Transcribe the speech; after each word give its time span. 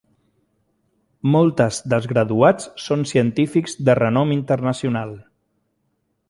Moltes 1.35 1.77
dels 1.93 2.07
graduats 2.13 2.67
són 2.85 3.05
científics 3.13 3.77
de 3.91 3.97
renom 4.01 4.35
internacional. 4.37 5.15